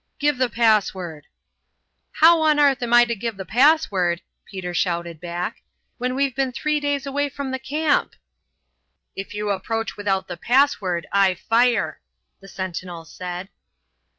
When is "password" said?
0.49-1.27, 3.45-4.23, 10.37-11.05